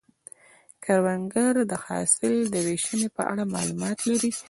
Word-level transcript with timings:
کروندګر 0.83 1.53
د 1.71 1.73
حاصل 1.85 2.35
د 2.53 2.55
ویشنې 2.67 3.07
په 3.15 3.21
اړه 3.31 3.43
معلومات 3.53 3.97
لري 4.09 4.31